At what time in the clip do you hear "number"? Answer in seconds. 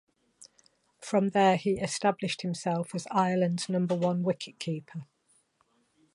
3.69-3.93